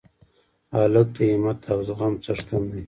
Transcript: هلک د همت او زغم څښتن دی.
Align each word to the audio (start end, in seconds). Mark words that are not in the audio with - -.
هلک 0.75 1.07
د 1.15 1.17
همت 1.33 1.59
او 1.73 1.79
زغم 1.87 2.13
څښتن 2.23 2.63
دی. 2.71 2.79